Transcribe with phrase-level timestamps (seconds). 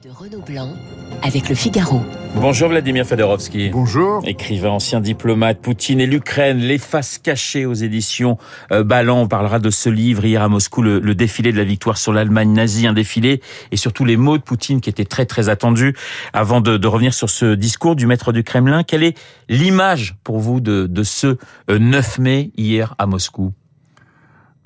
[0.00, 0.74] de Renaud Blanc
[1.22, 2.00] avec le Figaro.
[2.36, 3.68] Bonjour Vladimir Fedorovski.
[3.70, 4.22] Bonjour.
[4.24, 8.38] Écrivain, ancien diplomate, Poutine et l'Ukraine, les faces cachées aux éditions
[8.70, 9.22] euh, Ballant.
[9.22, 12.12] On parlera de ce livre hier à Moscou, le, le défilé de la victoire sur
[12.12, 15.94] l'Allemagne nazie, un défilé et surtout les mots de Poutine qui étaient très très attendus.
[16.32, 19.18] Avant de, de revenir sur ce discours du maître du Kremlin, quelle est
[19.48, 21.38] l'image pour vous de, de ce
[21.70, 23.52] euh, 9 mai hier à Moscou?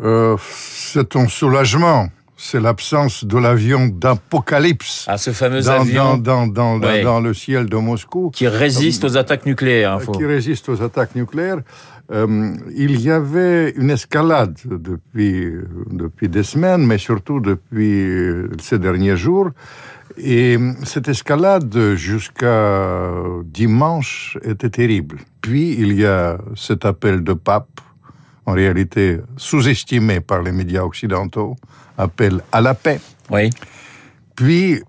[0.02, 2.08] Euh, c'est un soulagement.
[2.38, 7.02] C'est l'absence de l'avion d'Apocalypse Ah, ce fameux dans, avion dans, dans, dans, Ouais.
[7.02, 9.94] dans le ciel de Moscou, qui résiste aux attaques nucléaires.
[9.94, 11.60] hein, faut- qui résiste aux attaques nucléaires.
[12.12, 15.50] Euh, il y avait une escalade depuis,
[15.91, 19.48] depuis des semaines, mais surtout depuis euh, ces derniers jours.
[20.18, 23.12] Et cette escalade jusqu'à
[23.44, 25.18] dimanche était terrible.
[25.41, 27.80] Puis il y a cet appel de pape,
[28.46, 31.56] en réalité sous-estimé par les médias occidentaux,
[31.98, 33.00] appel à la paix.
[33.30, 33.50] Oui.
[34.34, 34.80] Puis,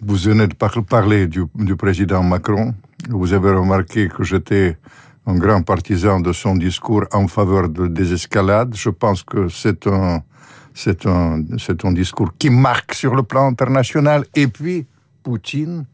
[0.00, 2.74] vous venez de par- parler du, du président Macron.
[3.08, 4.76] Vous avez remarqué que j'étais
[5.26, 8.74] un grand partisan de son discours en faveur de désescalade.
[8.76, 10.22] Je pense que c'est un,
[10.74, 14.24] c'est un, c'est un discours qui marque sur le plan international.
[14.34, 14.86] Et puis,
[15.22, 15.84] Poutine,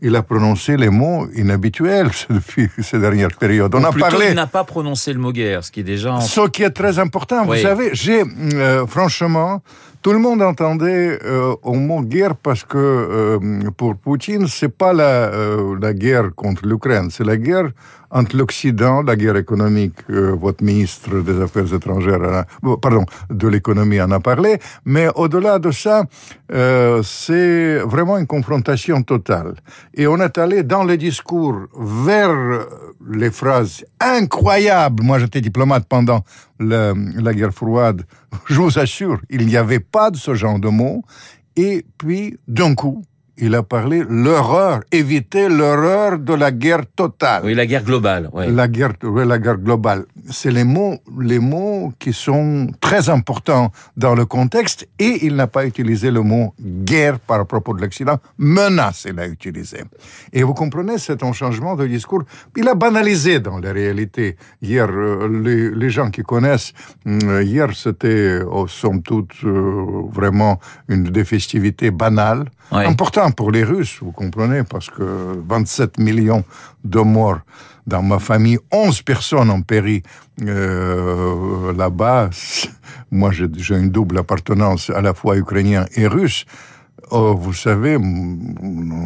[0.00, 3.74] il a prononcé les mots inhabituels depuis ces dernières périodes.
[3.74, 4.26] On Ou a parlé.
[4.30, 6.20] il n'a pas prononcé le mot guerre, ce qui est déjà en...
[6.20, 7.56] Ce qui est très important, Oui.
[7.58, 8.22] vous savez, j'ai
[8.54, 9.62] euh, franchement,
[10.04, 14.92] tout le monde entendait euh, au mot guerre parce que euh, pour Poutine, c'est pas
[14.92, 17.70] la, euh, la guerre contre l'Ukraine, c'est la guerre
[18.10, 19.94] entre l'Occident, la guerre économique.
[20.10, 22.44] euh, votre ministre des Affaires étrangères,
[22.82, 26.04] pardon, de l'économie en a parlé, mais au-delà de ça,
[26.52, 29.54] euh, c'est vraiment une confrontation totale.
[29.94, 32.66] Et on est allé dans le discours vers
[33.10, 35.02] les phrases incroyables.
[35.02, 36.20] Moi, j'étais diplomate pendant
[36.60, 38.02] la guerre froide.
[38.46, 41.04] Je vous assure, il n'y avait pas de ce genre de mots.
[41.56, 43.04] Et puis, d'un coup,
[43.38, 47.42] il a parlé l'horreur, éviter l'horreur de la guerre totale.
[47.44, 48.28] Oui, la guerre globale.
[48.32, 48.50] ouais.
[48.50, 50.04] La guerre, ouais, la guerre globale.
[50.30, 55.46] C'est les mots, les mots qui sont très importants dans le contexte et il n'a
[55.46, 58.18] pas utilisé le mot guerre par propos de l'Occident.
[58.38, 59.78] Menace, il a utilisé.
[60.32, 62.22] Et vous comprenez, c'est un changement de discours.
[62.56, 64.36] Il a banalisé dans la réalité.
[64.62, 66.72] Hier, euh, les, les gens qui connaissent,
[67.06, 70.58] euh, hier, c'était, oh, somme toute, euh, vraiment
[70.88, 72.44] une des festivités banales.
[72.72, 72.86] Ouais.
[72.86, 76.44] Important pour les Russes, vous comprenez, parce que 27 millions
[76.84, 77.40] de morts
[77.86, 80.02] dans ma famille, 11 personnes ont péri
[80.42, 82.30] euh, là-bas.
[83.10, 86.46] Moi, j'ai une double appartenance à la fois ukrainien et russe.
[87.10, 87.98] Oh, vous savez,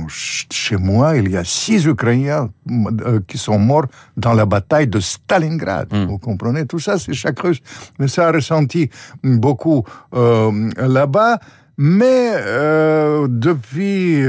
[0.08, 3.86] chez moi, il y a six Ukrainiens euh, qui sont morts
[4.16, 5.92] dans la bataille de Stalingrad.
[6.06, 6.64] Vous comprenez?
[6.64, 7.58] Tout ça, c'est chaque Russe.
[7.98, 8.88] Mais ça a ressenti
[9.24, 9.84] beaucoup
[10.14, 11.40] euh, là-bas.
[11.80, 14.24] Mais euh, depuis,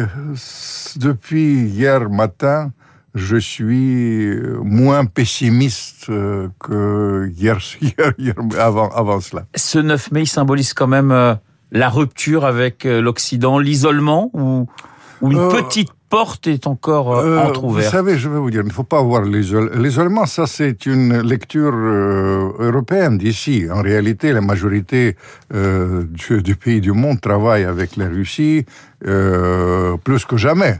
[0.98, 2.72] depuis hier matin,
[3.16, 9.46] je suis moins pessimiste euh, que hier, hier, hier avant, avant cela.
[9.56, 11.34] Ce 9 mai, il symbolise quand même euh,
[11.72, 14.68] la rupture avec euh, l'Occident, l'isolement, ou,
[15.22, 18.50] ou une Euh, petite porte est encore euh, Euh, vous entrouverte savez, je vais vous
[18.52, 20.26] dire, il ne faut pas avoir l'isol- l'isolement.
[20.26, 23.66] Ça, c'est une lecture euh, européenne d'ici.
[23.72, 25.16] En réalité, la majorité
[25.54, 28.66] euh, du, du pays du monde travaille avec la Russie
[30.04, 30.80] plus que jamais.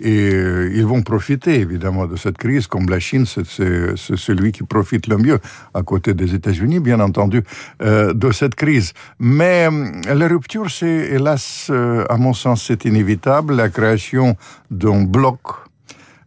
[0.00, 4.62] Et euh, ils vont profiter évidemment de cette crise, comme la Chine, c'est celui qui
[4.62, 5.38] profite le mieux,
[5.74, 7.42] à côté des États-Unis, bien entendu,
[7.82, 8.92] euh, de cette crise.
[9.18, 14.36] Mais euh, la rupture, c'est hélas, euh, à mon sens, c'est inévitable, la création
[14.70, 15.40] d'un bloc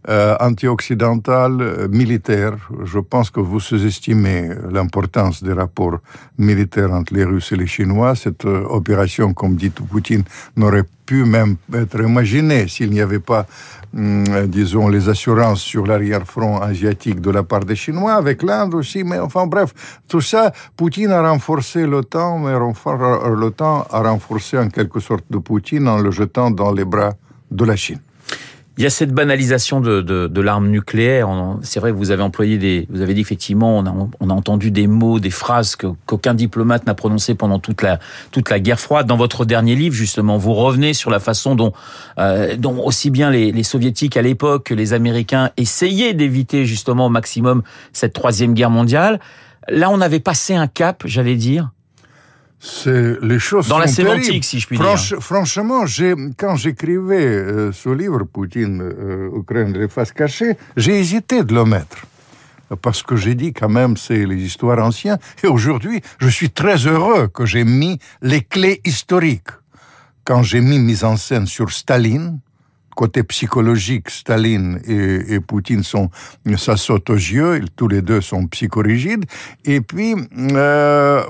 [0.09, 2.53] euh, anti-occidental euh, militaire.
[2.83, 5.99] Je pense que vous sous-estimez l'importance des rapports
[6.37, 8.15] militaires entre les Russes et les Chinois.
[8.15, 10.23] Cette euh, opération, comme dit Poutine,
[10.55, 13.45] n'aurait pu même être imaginée s'il n'y avait pas,
[13.95, 18.73] hum, euh, disons, les assurances sur l'arrière-front asiatique de la part des Chinois, avec l'Inde
[18.75, 19.03] aussi.
[19.03, 19.73] Mais enfin, bref,
[20.07, 25.37] tout ça, Poutine a renforcé l'OTAN, mais euh, l'OTAN a renforcé en quelque sorte de
[25.37, 27.13] Poutine en le jetant dans les bras
[27.49, 27.99] de la Chine.
[28.81, 31.29] Il y a cette banalisation de, de, de l'arme nucléaire.
[31.61, 34.33] C'est vrai que vous avez employé des, vous avez dit effectivement, on a, on a
[34.33, 37.99] entendu des mots, des phrases qu'aucun diplomate n'a prononcées pendant toute la,
[38.31, 39.05] toute la guerre froide.
[39.05, 41.73] Dans votre dernier livre, justement, vous revenez sur la façon dont,
[42.17, 47.05] euh, dont aussi bien les, les soviétiques à l'époque que les américains essayaient d'éviter justement
[47.05, 47.61] au maximum
[47.93, 49.19] cette troisième guerre mondiale.
[49.69, 51.69] Là, on avait passé un cap, j'allais dire.
[52.63, 54.45] C'est les choses Dans la sémantique, terribles.
[54.45, 55.83] si je puis Franch- Franchement,
[56.37, 61.65] quand j'écrivais euh, ce livre, Poutine, euh, Ukraine, les faces cachées, j'ai hésité de le
[61.65, 61.97] mettre.
[62.83, 65.17] Parce que j'ai dit quand même, c'est les histoires anciennes.
[65.43, 69.49] Et aujourd'hui, je suis très heureux que j'ai mis les clés historiques.
[70.23, 72.39] quand j'ai mis mise en scène sur Staline,
[72.95, 76.09] côté psychologique, Staline et, et Poutine sont,
[76.57, 79.25] ça saute aux yeux, tous les deux sont psychorigides.
[79.65, 81.23] Et puis, euh,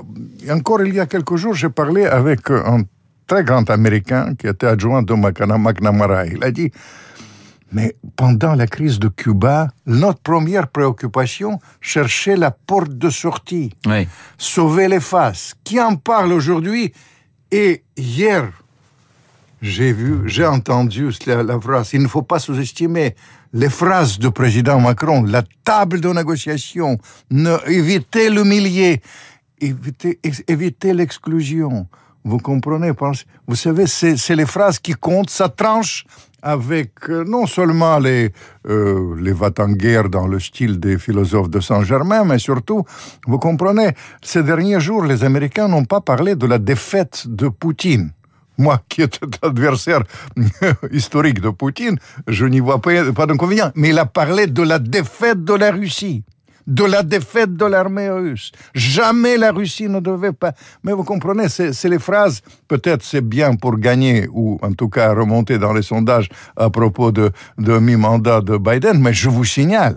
[0.50, 2.82] encore il y a quelques jours, j'ai parlé avec un
[3.26, 6.26] très grand Américain qui était adjoint de McNamara.
[6.26, 6.70] Il a dit,
[7.72, 14.06] mais pendant la crise de Cuba, notre première préoccupation, chercher la porte de sortie, Oui.
[14.36, 15.54] sauver les faces.
[15.64, 16.92] Qui en parle aujourd'hui?
[17.50, 18.50] Et hier,
[19.62, 23.14] j'ai vu, j'ai entendu la, phrase, il ne faut pas sous-estimer
[23.52, 26.98] les phrases du président Macron, la table de négociation,
[27.66, 29.00] éviter l'humilier,
[29.60, 30.18] éviter,
[30.48, 31.86] éviter l'exclusion.
[32.24, 32.90] Vous comprenez?
[33.46, 36.04] Vous savez, c'est c'est les phrases qui comptent, ça tranche
[36.42, 38.32] avec euh, non seulement les,
[38.68, 42.84] euh, les va-t-en-guerre dans le style des philosophes de Saint-Germain, mais surtout,
[43.28, 43.92] vous comprenez,
[44.22, 48.10] ces derniers jours, les Américains n'ont pas parlé de la défaite de Poutine.
[48.58, 50.02] Moi, qui est adversaire
[50.90, 53.72] historique de Poutine, je n'y vois pas, pas d'inconvénient.
[53.74, 56.22] Mais il a parlé de la défaite de la Russie,
[56.66, 58.52] de la défaite de l'armée russe.
[58.74, 60.52] Jamais la Russie ne devait pas.
[60.84, 62.42] Mais vous comprenez, c'est les phrases.
[62.68, 67.10] Peut-être c'est bien pour gagner ou en tout cas remonter dans les sondages à propos
[67.10, 69.00] de, de mi-mandat de Biden.
[69.00, 69.96] Mais je vous signale,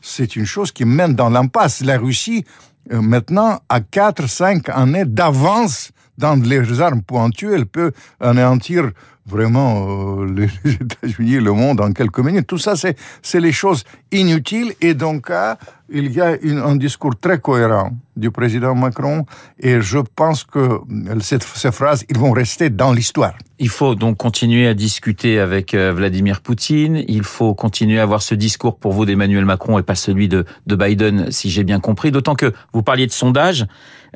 [0.00, 1.82] c'est une chose qui mène dans l'impasse.
[1.82, 2.44] La Russie,
[2.90, 7.54] maintenant, a 4-5 années d'avance dans les armes pointues.
[7.54, 8.90] Elle peut anéantir
[9.26, 10.26] vraiment euh,
[10.64, 12.46] les États-Unis le monde en quelques minutes.
[12.46, 14.74] Tout ça, c'est les choses inutiles.
[14.80, 15.58] Et donc, ah,
[15.90, 19.24] il y a une- un discours très cohérent du président Macron.
[19.58, 20.80] Et je pense que euh,
[21.20, 23.34] cette, ces phrases, ils vont rester dans l'histoire.
[23.58, 27.02] Il faut donc continuer à discuter avec euh, Vladimir Poutine.
[27.08, 30.44] Il faut continuer à avoir ce discours pour vous d'Emmanuel Macron et pas celui de,
[30.66, 32.10] de Biden, si j'ai bien compris.
[32.10, 33.64] D'autant que vous parliez de sondages.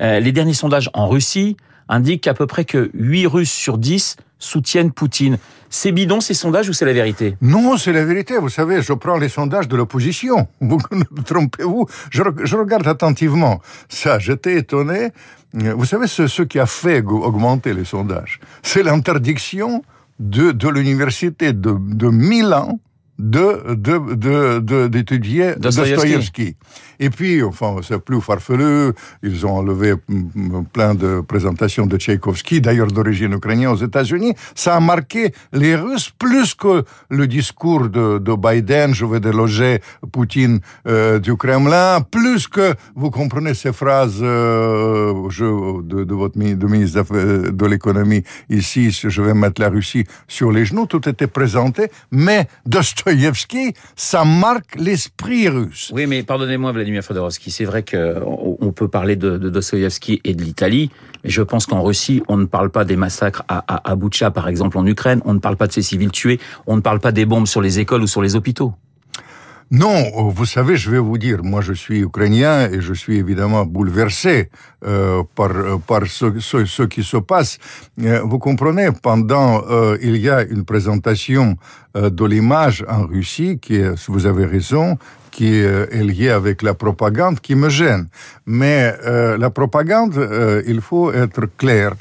[0.01, 1.57] Euh, les derniers sondages en Russie
[1.89, 5.37] indiquent qu'à peu près que 8 Russes sur 10 soutiennent Poutine.
[5.69, 7.35] C'est bidon ces sondages ou c'est la vérité?
[7.41, 8.37] Non, c'est la vérité.
[8.37, 10.47] Vous savez, je prends les sondages de l'opposition.
[10.61, 11.87] Vous ne trompez-vous?
[12.09, 13.59] Je, je regarde attentivement
[13.89, 14.17] ça.
[14.17, 15.09] J'étais étonné.
[15.53, 19.83] Vous savez, ce, ce qui a fait augmenter les sondages, c'est l'interdiction
[20.19, 22.79] de, de l'université de, de Milan
[23.19, 25.95] de, de, de, de- d'étudier Dostoïevski.
[25.95, 26.55] Dostoïevski.
[27.01, 28.91] Et puis, enfin, c'est plus farfelu.
[29.23, 34.33] Ils ont enlevé mm, plein de présentations de Tchaïkovski, d'ailleurs d'origine ukrainienne aux États-Unis.
[34.55, 39.79] Ça a marqué les Russes plus que le discours de, de Biden, je vais déloger
[40.11, 46.37] Poutine euh, du Kremlin, plus que, vous comprenez ces phrases euh, je, de, de votre
[46.37, 50.85] mi- de ministre d'Affaires- de l'économie ici, je vais mettre la Russie sur les genoux,
[50.85, 53.08] tout était présenté, mais Dostoïevski,
[53.95, 55.91] ça marque l'esprit russe.
[55.93, 60.33] Oui, mais pardonnez-moi, Vladimir Fedorovski, c'est vrai qu'on on peut parler de, de Dostoïevski et
[60.33, 60.89] de l'Italie,
[61.23, 64.77] mais je pense qu'en Russie, on ne parle pas des massacres à, à, par exemple,
[64.77, 67.25] en Ukraine, on ne parle pas de ces civils tués, on ne parle pas des
[67.25, 68.73] bombes sur les écoles ou sur les hôpitaux.
[69.71, 73.65] Non, vous savez, je vais vous dire, moi je suis ukrainien et je suis évidemment
[73.65, 74.49] bouleversé
[74.83, 77.59] euh, par, euh, par ce, qui se passe.
[78.01, 81.55] Euh, vous comprenez, pendant, euh, il y a une présentation
[81.95, 84.97] euh, de l'image en Russie qui est, vous avez raison,
[85.31, 88.07] qui est liée avec la propagande qui me gêne.
[88.45, 91.93] Mais euh, la propagande, euh, il faut être clair.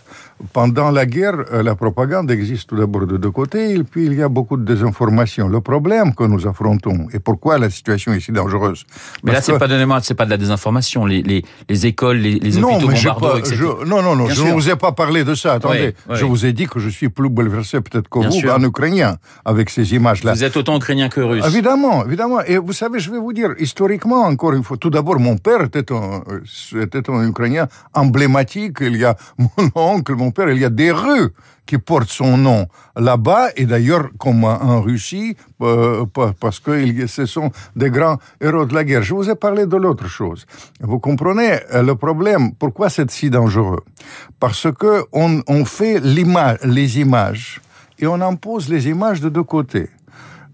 [0.52, 4.14] Pendant la guerre, euh, la propagande existe tout d'abord de deux côtés, et puis il
[4.14, 5.48] y a beaucoup de désinformation.
[5.48, 8.84] Le problème que nous affrontons, et pourquoi la situation est si dangereuse?
[9.24, 11.06] Mais là, c'est que- pas c'est pas de la désinformation.
[11.06, 13.56] Les, les, les écoles, les, les non, hôpitaux mais je, bombardeaux, pas- etc.
[13.56, 15.54] je- non, non, non, Bien je ne vous ai pas parlé de ça.
[15.54, 16.16] Attendez, Oui, oui.
[16.20, 18.54] je vous ai dit que je suis plus bouleversé peut-être que Bien vous sûr.
[18.54, 20.34] en ukrainien avec ces images-là.
[20.34, 21.44] Vous êtes autant ukrainien que russe.
[21.48, 22.42] Évidemment, évidemment.
[22.46, 25.62] Et vous savez, je vais vous dire, historiquement, encore une fois, tout d'abord, mon père
[25.62, 28.78] était un, Ukrainien emblématique.
[28.80, 31.30] Il y a mon oncle, mon père, il y a des rues
[31.66, 37.50] qui portent son nom là-bas, et d'ailleurs, comme en Russie, pa- parce que ce sont
[37.76, 39.02] des grands héros de la guerre.
[39.02, 40.46] Je vous ai parlé de l'autre chose.
[40.80, 43.84] Vous comprenez le problème Pourquoi c'est si dangereux
[44.40, 47.60] Parce que on, fait les images,
[47.98, 49.90] et on impose les images de deux côtés.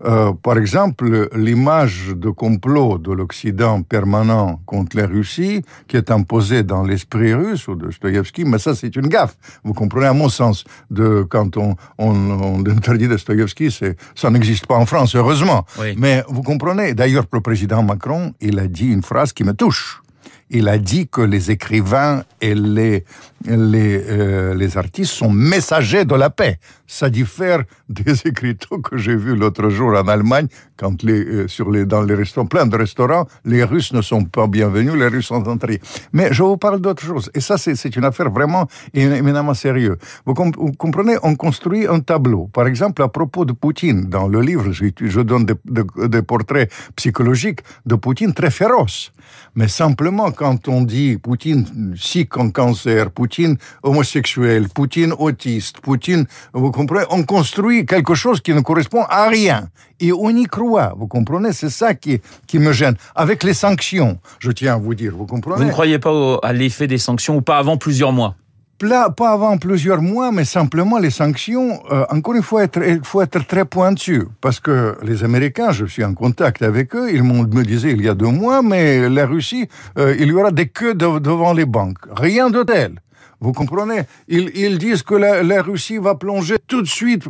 [0.04, 6.62] Euh, par exemple, l'image de complot de l'Occident permanent contre la Russie, qui est imposée
[6.62, 9.37] dans l'esprit russe ou de Dostoïevski, mais ça c'est une gaffe.
[9.64, 13.70] Vous comprenez à mon sens, de, quand on, on, on interdit Dostoïevski,
[14.14, 15.64] ça n'existe pas en France, heureusement.
[15.80, 15.94] Oui.
[15.96, 20.02] Mais vous comprenez, d'ailleurs, le président Macron, il a dit une phrase qui me touche.
[20.50, 23.04] Il a dit que les écrivains et les,
[23.46, 26.58] les, euh, les artistes sont messagers de la paix.
[26.86, 31.70] Ça diffère des écriteaux que j'ai vus l'autre jour en Allemagne, quand les, euh, sur
[31.70, 35.26] les, dans les restaurants, plein de restaurants, les Russes ne sont pas bienvenus, les Russes
[35.26, 35.80] sont entrés.
[36.12, 37.30] Mais je vous parle d'autre chose.
[37.34, 39.96] Et ça, c'est une affaire vraiment éminemment sérieuse.
[40.26, 42.48] Vous, comp vous, comprenez, on construit un tableau.
[42.52, 46.22] Par exemple, à propos de Poutine, dans le livre, je, je donne des, des, des
[46.22, 49.12] portraits psychologiques de Poutine très féroces.
[49.54, 56.71] Mais simplement, quand on dit Poutine sick en cancer, Poutine homosexuel, Poutine autiste, Poutine, vous
[56.71, 59.69] comprenez, on construit quelque chose qui ne correspond à rien.
[60.00, 62.21] Et on y croit, vous comprenez C'est ça qui,
[62.55, 62.97] me gêne.
[63.14, 66.53] Avec les sanctions, je tiens à vous dire, vous comprenez Vous ne croyez pas à
[66.53, 68.35] l'effet des sanctions ou pas avant plusieurs mois?
[68.78, 73.23] Pas avant plusieurs mois, mais simplement les sanctions, euh, encore une fois, être, il faut
[73.23, 74.26] être très pointu.
[74.40, 78.09] Parce que les Américains, je suis en contact avec eux, ils me disaient il y
[78.09, 81.66] a deux mois, mais la Russie, euh, il y aura des queues de, devant les
[81.66, 81.99] banques.
[82.16, 83.00] Rien de tel.
[83.44, 84.04] Vous comprenez?
[84.26, 87.24] Ils, disent que la, Russie va plonger tout de suite.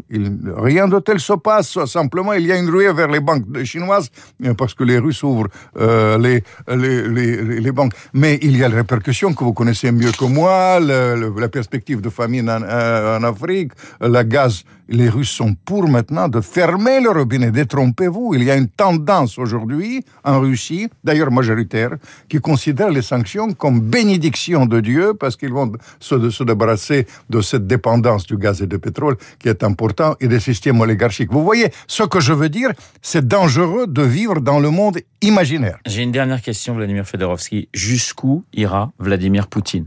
[0.56, 1.85] Rien de tel se passe.
[1.87, 4.11] Simplement, il y a une ruée vers les banques chinoises
[4.56, 7.94] parce que les Russes ouvrent euh, les, les, les, banques.
[8.12, 12.11] Mais il y a les répercussions que vous connaissez mieux que moi, la perspective de
[12.11, 14.62] famine en, en, Afrique, la gaz.
[14.88, 17.50] Les Russes sont pour maintenant de fermer le robinet.
[17.50, 18.35] Détrompez-vous.
[18.35, 21.97] Il y a une tendance aujourd'hui en Russie, d'ailleurs majoritaire,
[22.29, 27.41] qui considère les sanctions comme bénédiction de Dieu parce qu'ils vont se, se débarrasser de
[27.41, 31.33] cette dépendance du gaz et du pétrole qui est important et des systèmes oligarchiques.
[31.33, 35.79] Vous voyez, ce que je veux dire, c'est dangereux de vivre dans le monde imaginaire.
[35.87, 37.69] J'ai une dernière question, Vladimir Fedorovski.
[37.73, 39.87] Jusqu'où ira Vladimir Poutine?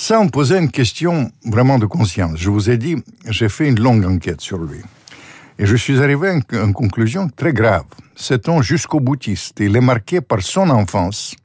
[0.00, 2.38] Ça, on posait une question vraiment de conscience.
[2.38, 4.78] Je vous ai dit, j'ai fait une longue enquête sur lui.
[5.58, 7.84] Et je suis arrivé à une conclusion très grave.
[8.16, 9.60] C'est un jusqu'au boutiste.
[9.60, 11.36] Il est marqué par son enfance,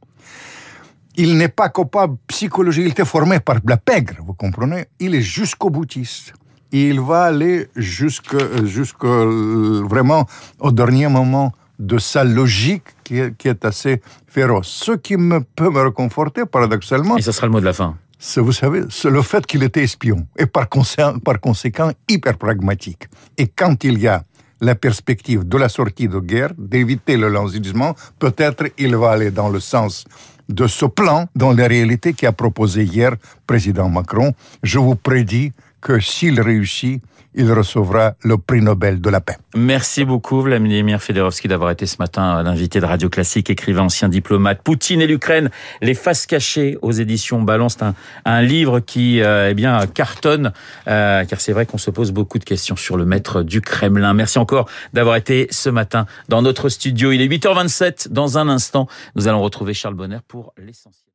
[1.17, 4.85] il n'est pas coupable psychologique, il était formé par la pègre, vous comprenez?
[5.01, 6.33] Il est jusqu'au boutiste.
[6.71, 10.25] Il va aller jusque, jusque vraiment
[10.59, 14.69] au dernier moment de sa logique qui est, qui est assez féroce.
[14.69, 17.17] Ce qui me peut me réconforter, paradoxalement.
[17.17, 17.97] Et ce sera le mot de la fin.
[18.37, 23.07] Vous savez, c'est le fait qu'il était espion et par conséquent, par conséquent hyper pragmatique.
[23.37, 24.23] Et quand il y a
[24.61, 29.49] la perspective de la sortie de guerre, d'éviter le lancement, peut-être il va aller dans
[29.49, 30.05] le sens
[30.49, 33.15] de ce plan dans la réalité qu'a proposé hier
[33.47, 34.33] président Macron.
[34.63, 37.01] Je vous prédis que s'il réussit,
[37.35, 39.37] il recevra le prix Nobel de la paix.
[39.55, 44.61] Merci beaucoup Vladimir Fedorovski d'avoir été ce matin l'invité de Radio Classique, écrivain ancien diplomate.
[44.61, 45.49] Poutine et l'Ukraine,
[45.81, 47.93] les faces cachées aux éditions Balance, un,
[48.25, 50.53] un livre qui euh, eh bien cartonne,
[50.87, 54.13] euh, car c'est vrai qu'on se pose beaucoup de questions sur le maître du Kremlin.
[54.13, 57.11] Merci encore d'avoir été ce matin dans notre studio.
[57.11, 58.09] Il est 8h27.
[58.09, 61.05] Dans un instant, nous allons retrouver Charles Bonner pour l'essentiel.